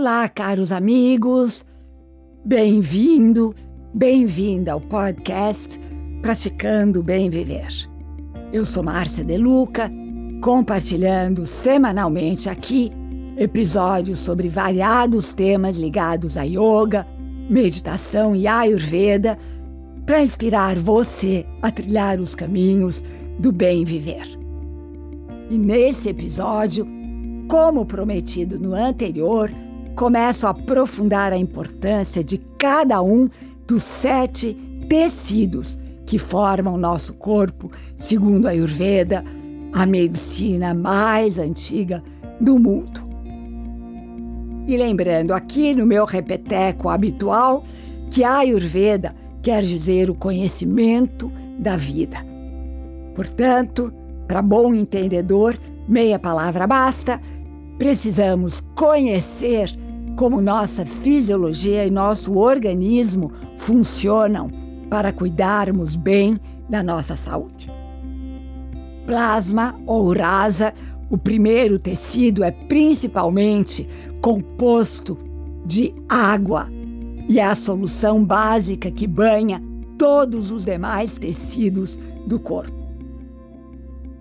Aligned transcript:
Olá, 0.00 0.26
caros 0.30 0.72
amigos. 0.72 1.62
Bem-vindo, 2.42 3.54
bem-vinda 3.92 4.72
ao 4.72 4.80
podcast 4.80 5.78
Praticando 6.22 7.02
Bem 7.02 7.28
Viver. 7.28 7.68
Eu 8.50 8.64
sou 8.64 8.82
Márcia 8.82 9.22
De 9.22 9.36
Luca, 9.36 9.92
compartilhando 10.42 11.44
semanalmente 11.44 12.48
aqui 12.48 12.90
episódios 13.36 14.20
sobre 14.20 14.48
variados 14.48 15.34
temas 15.34 15.76
ligados 15.76 16.38
a 16.38 16.44
yoga, 16.44 17.06
meditação 17.50 18.34
e 18.34 18.46
ayurveda 18.46 19.36
para 20.06 20.22
inspirar 20.22 20.78
você 20.78 21.44
a 21.60 21.70
trilhar 21.70 22.18
os 22.20 22.34
caminhos 22.34 23.04
do 23.38 23.52
bem 23.52 23.84
viver. 23.84 24.26
E 25.50 25.58
nesse 25.58 26.08
episódio, 26.08 26.88
como 27.46 27.84
prometido 27.84 28.58
no 28.58 28.72
anterior, 28.72 29.52
começo 29.94 30.46
a 30.46 30.50
aprofundar 30.50 31.32
a 31.32 31.38
importância 31.38 32.22
de 32.22 32.38
cada 32.58 33.02
um 33.02 33.28
dos 33.66 33.82
sete 33.82 34.54
tecidos 34.88 35.78
que 36.06 36.18
formam 36.18 36.76
nosso 36.76 37.14
corpo, 37.14 37.70
segundo 37.96 38.46
a 38.46 38.50
Ayurveda, 38.50 39.24
a 39.72 39.86
medicina 39.86 40.74
mais 40.74 41.38
antiga 41.38 42.02
do 42.40 42.58
mundo. 42.58 43.08
E 44.66 44.76
lembrando 44.76 45.32
aqui 45.32 45.74
no 45.74 45.86
meu 45.86 46.04
repeteco 46.04 46.88
habitual 46.88 47.64
que 48.10 48.24
a 48.24 48.38
Ayurveda 48.38 49.14
quer 49.42 49.62
dizer 49.62 50.10
o 50.10 50.14
conhecimento 50.14 51.30
da 51.58 51.76
vida. 51.76 52.18
Portanto, 53.14 53.92
para 54.26 54.42
bom 54.42 54.74
entendedor, 54.74 55.58
meia 55.88 56.18
palavra 56.18 56.66
basta, 56.66 57.20
precisamos 57.80 58.62
conhecer 58.74 59.74
como 60.14 60.42
nossa 60.42 60.84
fisiologia 60.84 61.86
e 61.86 61.90
nosso 61.90 62.36
organismo 62.36 63.32
funcionam 63.56 64.50
para 64.90 65.10
cuidarmos 65.10 65.96
bem 65.96 66.38
da 66.68 66.82
nossa 66.82 67.16
saúde. 67.16 67.72
Plasma 69.06 69.80
ou 69.86 70.12
rasa, 70.12 70.74
o 71.08 71.16
primeiro 71.16 71.78
tecido, 71.78 72.44
é 72.44 72.50
principalmente 72.50 73.88
composto 74.20 75.16
de 75.64 75.94
água 76.06 76.68
e 77.30 77.40
é 77.40 77.44
a 77.44 77.54
solução 77.54 78.22
básica 78.22 78.90
que 78.90 79.06
banha 79.06 79.62
todos 79.96 80.52
os 80.52 80.66
demais 80.66 81.16
tecidos 81.16 81.98
do 82.26 82.38
corpo. 82.38 82.78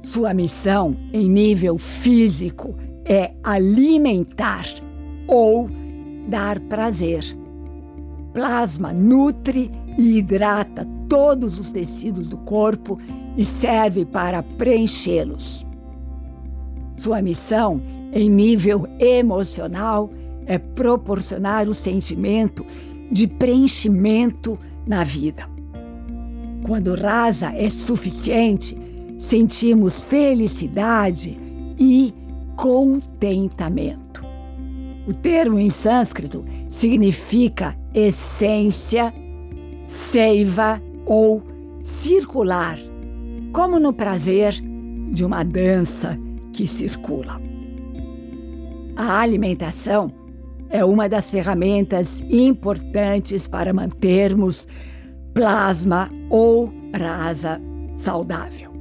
Sua 0.00 0.32
missão 0.32 0.96
em 1.12 1.28
nível 1.28 1.76
físico 1.76 2.76
é 3.08 3.32
alimentar 3.42 4.66
ou 5.26 5.68
dar 6.28 6.60
prazer. 6.60 7.24
Plasma 8.34 8.92
nutre 8.92 9.70
e 9.96 10.18
hidrata 10.18 10.86
todos 11.08 11.58
os 11.58 11.72
tecidos 11.72 12.28
do 12.28 12.36
corpo 12.36 12.98
e 13.36 13.44
serve 13.44 14.04
para 14.04 14.42
preenchê-los. 14.42 15.66
Sua 16.96 17.22
missão, 17.22 17.80
em 18.12 18.28
nível 18.28 18.86
emocional, 18.98 20.10
é 20.46 20.58
proporcionar 20.58 21.68
o 21.68 21.74
sentimento 21.74 22.64
de 23.10 23.26
preenchimento 23.26 24.58
na 24.86 25.04
vida. 25.04 25.48
Quando 26.66 26.94
rasa 26.94 27.52
é 27.54 27.70
suficiente, 27.70 28.76
sentimos 29.18 30.00
felicidade 30.00 31.38
e 31.78 32.12
contentamento. 32.58 34.26
O 35.06 35.14
termo 35.14 35.60
em 35.60 35.70
sânscrito 35.70 36.44
significa 36.68 37.76
essência, 37.94 39.14
seiva 39.86 40.82
ou 41.06 41.40
circular, 41.82 42.76
como 43.52 43.78
no 43.78 43.92
prazer 43.92 44.54
de 45.12 45.24
uma 45.24 45.44
dança 45.44 46.18
que 46.52 46.66
circula. 46.66 47.40
A 48.96 49.20
alimentação 49.20 50.12
é 50.68 50.84
uma 50.84 51.08
das 51.08 51.30
ferramentas 51.30 52.20
importantes 52.28 53.46
para 53.46 53.72
mantermos 53.72 54.66
plasma 55.32 56.10
ou 56.28 56.74
rasa 56.92 57.60
saudável. 57.96 58.77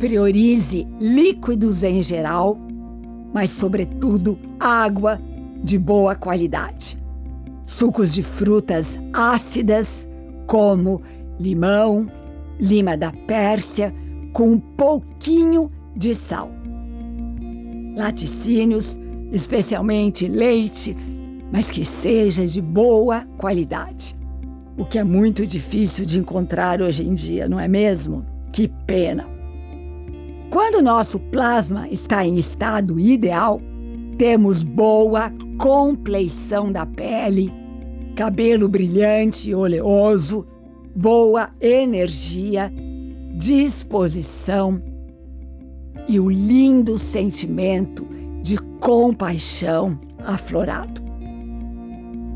Priorize 0.00 0.88
líquidos 0.98 1.84
em 1.84 2.02
geral 2.02 2.58
mas, 3.32 3.50
sobretudo, 3.50 4.38
água 4.58 5.20
de 5.62 5.78
boa 5.78 6.14
qualidade. 6.14 6.98
Sucos 7.64 8.12
de 8.12 8.22
frutas 8.22 9.00
ácidas, 9.12 10.08
como 10.46 11.00
limão, 11.38 12.10
lima 12.58 12.96
da 12.96 13.12
Pérsia, 13.12 13.94
com 14.32 14.50
um 14.50 14.58
pouquinho 14.58 15.70
de 15.94 16.14
sal. 16.14 16.50
Laticínios, 17.96 18.98
especialmente 19.30 20.26
leite, 20.26 20.96
mas 21.52 21.70
que 21.70 21.84
seja 21.84 22.46
de 22.46 22.60
boa 22.60 23.26
qualidade. 23.38 24.16
O 24.76 24.84
que 24.84 24.98
é 24.98 25.04
muito 25.04 25.46
difícil 25.46 26.04
de 26.04 26.18
encontrar 26.18 26.80
hoje 26.80 27.06
em 27.06 27.14
dia, 27.14 27.48
não 27.48 27.60
é 27.60 27.68
mesmo? 27.68 28.24
Que 28.52 28.66
pena! 28.86 29.39
Quando 30.50 30.82
nosso 30.82 31.20
plasma 31.20 31.88
está 31.88 32.26
em 32.26 32.36
estado 32.36 32.98
ideal, 32.98 33.62
temos 34.18 34.64
boa 34.64 35.32
compleição 35.56 36.72
da 36.72 36.84
pele, 36.84 37.52
cabelo 38.16 38.68
brilhante 38.68 39.50
e 39.50 39.54
oleoso, 39.54 40.44
boa 40.92 41.50
energia, 41.60 42.72
disposição 43.36 44.82
e 46.08 46.18
o 46.18 46.28
lindo 46.28 46.98
sentimento 46.98 48.04
de 48.42 48.58
compaixão 48.80 50.00
aflorado. 50.18 51.00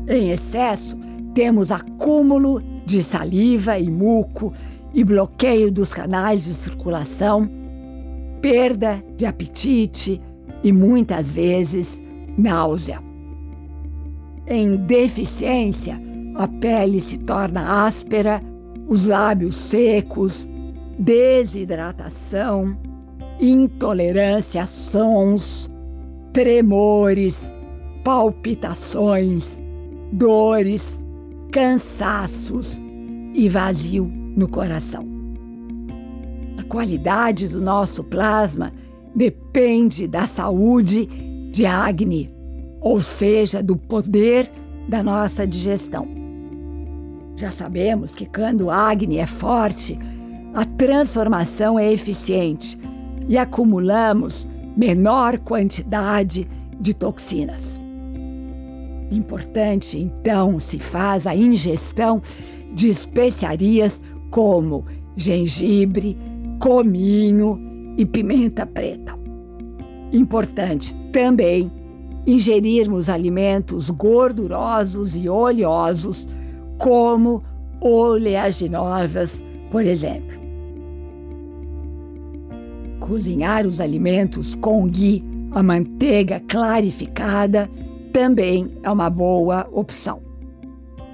Em 0.07 0.29
excesso, 0.29 0.97
temos 1.33 1.69
acúmulo 1.69 2.63
de 2.85 3.03
saliva 3.03 3.77
e 3.77 3.91
muco 3.91 4.53
e 4.93 5.03
bloqueio 5.03 5.69
dos 5.69 5.93
canais 5.93 6.45
de 6.45 6.53
circulação 6.53 7.64
perda 8.45 9.03
de 9.17 9.25
apetite 9.25 10.21
e 10.63 10.71
muitas 10.71 11.31
vezes 11.31 11.99
náusea. 12.37 12.99
Em 14.45 14.75
deficiência, 14.75 15.99
a 16.35 16.47
pele 16.47 17.01
se 17.01 17.17
torna 17.17 17.87
áspera, 17.87 18.39
os 18.87 19.07
lábios 19.07 19.55
secos, 19.55 20.47
desidratação, 20.99 22.77
intolerância 23.41 24.61
a 24.61 24.67
sons, 24.67 25.67
tremores, 26.31 27.51
palpitações, 28.03 29.59
dores, 30.11 31.03
cansaços 31.51 32.79
e 33.33 33.49
vazio 33.49 34.05
no 34.05 34.47
coração. 34.47 35.14
A 36.57 36.63
qualidade 36.63 37.47
do 37.47 37.61
nosso 37.61 38.03
plasma 38.03 38.71
depende 39.15 40.07
da 40.07 40.25
saúde 40.25 41.05
de 41.51 41.65
Agni, 41.65 42.33
ou 42.81 42.99
seja, 42.99 43.63
do 43.63 43.75
poder 43.75 44.51
da 44.87 45.01
nossa 45.01 45.47
digestão. 45.47 46.07
Já 47.37 47.51
sabemos 47.51 48.15
que 48.15 48.25
quando 48.25 48.69
Agni 48.69 49.17
é 49.17 49.25
forte, 49.25 49.97
a 50.53 50.63
transformação 50.63 51.77
é 51.77 51.91
eficiente 51.91 52.77
e 53.27 53.37
acumulamos 53.37 54.47
menor 54.75 55.39
quantidade 55.39 56.47
de 56.79 56.93
toxinas. 56.93 57.79
Importante, 59.11 59.99
então, 59.99 60.59
se 60.59 60.79
faz 60.79 61.27
a 61.27 61.35
ingestão 61.35 62.21
de 62.73 62.89
especiarias 62.89 64.01
como 64.29 64.85
gengibre, 65.15 66.17
cominho 66.59 67.59
e 67.97 68.05
pimenta 68.05 68.65
preta. 68.65 69.17
Importante 70.11 70.95
também 71.11 71.71
ingerirmos 72.25 73.09
alimentos 73.09 73.89
gordurosos 73.89 75.15
e 75.15 75.29
oleosos, 75.29 76.27
como 76.77 77.43
oleaginosas, 77.79 79.43
por 79.69 79.85
exemplo. 79.85 80.35
Cozinhar 82.99 83.65
os 83.67 83.79
alimentos 83.79 84.55
com 84.55 84.87
ghee, 84.87 85.23
a 85.51 85.61
manteiga 85.61 86.41
clarificada, 86.47 87.69
também 88.11 88.71
é 88.81 88.89
uma 88.89 89.09
boa 89.09 89.67
opção. 89.71 90.19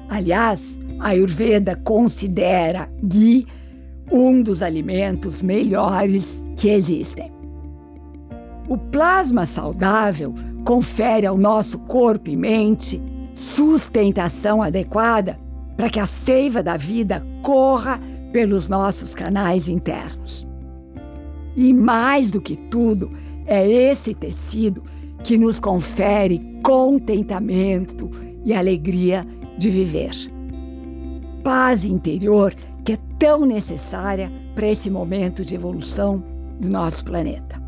Aliás, 0.08 0.80
a 1.00 1.10
Ayurveda 1.10 1.76
considera 1.76 2.90
ghee 3.04 3.46
um 4.12 4.42
dos 4.42 4.62
alimentos 4.62 5.42
melhores 5.42 6.48
que 6.58 6.70
existem. 6.70 7.32
O 8.68 8.78
plasma 8.78 9.46
saudável 9.46 10.34
confere 10.66 11.26
ao 11.26 11.38
nosso 11.38 11.80
corpo 11.80 12.30
e 12.30 12.36
mente 12.36 13.02
sustentação 13.34 14.62
adequada 14.62 15.40
para 15.76 15.90
que 15.90 16.00
a 16.00 16.06
seiva 16.06 16.62
da 16.62 16.78
vida 16.78 17.26
corra 17.42 18.00
pelos 18.32 18.68
nossos 18.70 19.16
canais 19.16 19.68
internos. 19.68 20.48
E 21.56 21.74
mais 21.74 22.32
do 22.32 22.40
que 22.40 22.56
tudo, 22.56 23.12
é 23.46 23.68
esse 23.68 24.14
tecido 24.14 24.84
que 25.24 25.38
nos 25.38 25.60
confere 25.60 26.60
contentamento 26.64 28.10
e 28.46 28.54
alegria 28.54 29.26
de 29.58 29.70
viver. 29.70 30.12
Paz 31.44 31.84
interior 31.84 32.54
que 32.84 32.94
é 32.94 32.98
tão 33.18 33.46
necessária 33.46 34.32
para 34.56 34.68
esse 34.68 34.90
momento 34.90 35.46
de 35.46 35.56
evolução 35.56 36.24
do 36.60 36.70
nosso 36.70 37.04
planeta. 37.06 37.62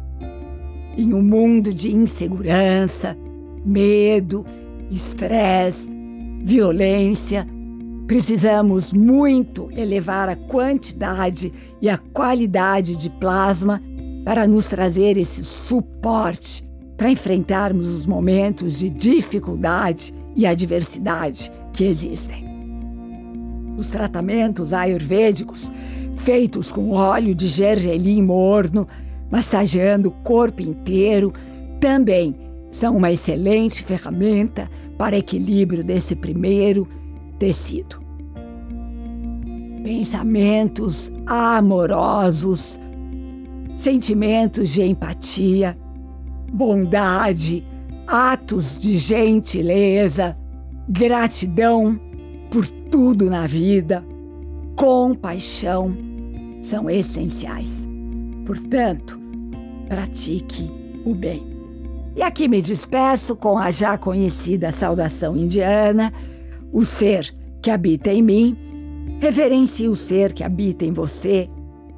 Em 0.98 1.14
um 1.14 1.22
mundo 1.22 1.74
de 1.74 1.94
insegurança, 1.94 3.18
medo, 3.66 4.46
estresse, 4.92 5.90
violência, 6.44 7.48
precisamos 8.06 8.94
muito 8.94 9.70
elevar 9.72 10.30
a 10.30 10.36
quantidade 10.36 11.52
e 11.82 11.90
a 11.90 11.98
qualidade 11.98 12.96
de 12.96 13.10
plasma 13.10 13.82
para 14.24 14.46
nos 14.48 14.68
trazer 14.68 15.18
esse 15.18 15.44
suporte 15.44 16.64
para 16.98 17.10
enfrentarmos 17.10 17.90
os 17.90 18.06
momentos 18.06 18.80
de 18.80 18.90
dificuldade 18.90 20.14
e 20.36 20.46
adversidade 20.46 21.52
que 21.74 21.84
existem. 21.84 22.53
Os 23.78 23.90
tratamentos 23.90 24.74
ayurvédicos, 24.74 25.72
feitos 26.18 26.72
com 26.72 26.92
óleo 26.92 27.34
de 27.34 27.48
gergelim 27.48 28.22
morno, 28.22 28.88
massageando 29.32 30.10
o 30.10 30.12
corpo 30.12 30.62
inteiro, 30.62 31.34
também 31.80 32.36
são 32.72 32.98
uma 32.98 33.12
excelente 33.12 33.84
ferramenta 33.84 34.70
para 34.98 35.18
equilíbrio 35.18 35.84
desse 35.84 36.16
primeiro 36.16 36.88
tecido. 37.38 38.02
Pensamentos 39.84 41.12
amorosos, 41.26 42.80
sentimentos 43.76 44.72
de 44.72 44.84
empatia, 44.84 45.78
bondade, 46.52 47.66
atos 48.08 48.82
de 48.82 48.98
gentileza, 48.98 50.38
gratidão 50.88 52.00
por 52.50 52.66
tudo 52.94 53.28
na 53.28 53.48
vida, 53.48 54.06
compaixão 54.76 55.98
são 56.62 56.88
essenciais. 56.88 57.88
Portanto, 58.46 59.20
pratique 59.90 60.70
o 61.04 61.16
bem. 61.16 61.44
E 62.16 62.22
aqui 62.22 62.48
me 62.48 62.62
despeço 62.62 63.36
com 63.36 63.58
a 63.58 63.72
já 63.72 63.98
conhecida 63.98 64.72
saudação 64.72 65.36
indiana: 65.36 66.14
o 66.72 66.86
ser 66.86 67.34
que 67.64 67.72
habita 67.72 68.14
em 68.14 68.22
mim, 68.22 68.56
reverencie 69.20 69.90
o 69.90 69.96
ser 69.96 70.32
que 70.32 70.44
habita 70.44 70.86
em 70.86 70.94
você, 70.94 71.50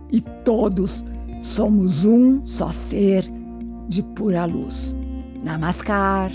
e 0.10 0.22
todos 0.46 1.04
somos 1.42 2.06
um 2.06 2.48
só 2.48 2.72
ser 2.72 3.30
de 3.90 4.02
pura 4.02 4.46
luz. 4.46 4.96
Namaskar. 5.44 6.32